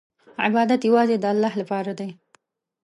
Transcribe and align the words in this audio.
عبادت 0.45 0.81
یوازې 0.89 1.15
د 1.19 1.25
الله 1.31 1.53
لپاره 1.61 1.91
دی. 1.99 2.09